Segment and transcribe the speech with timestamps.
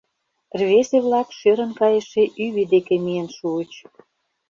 [0.59, 3.71] Рвезе-влак шӧрын кайыше ӱвӧ деке миен шуыч.